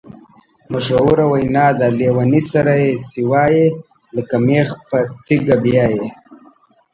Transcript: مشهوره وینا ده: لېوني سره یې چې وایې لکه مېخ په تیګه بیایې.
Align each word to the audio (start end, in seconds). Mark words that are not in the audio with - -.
مشهوره 0.71 1.25
وینا 1.31 1.67
ده: 1.79 1.87
لېوني 1.97 2.41
سره 2.51 2.73
یې 2.83 2.91
چې 3.09 3.21
وایې 3.31 3.65
لکه 4.15 4.35
مېخ 4.47 4.69
په 4.89 4.97
تیګه 5.25 5.55
بیایې. 5.63 6.07